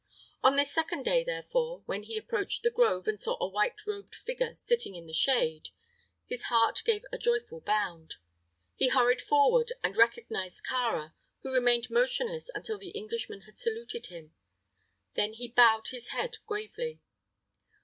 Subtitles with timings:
[0.43, 4.15] On this second day, therefore, when he approached the grove and saw a white robed
[4.15, 5.69] figure sitting in the shade,
[6.25, 8.15] his heart gave a joyful bound.
[8.75, 14.33] He hurried forward and recognized Kāra, who remained motionless until the Englishman had saluted him.
[15.13, 16.99] Then he bowed his head gravely.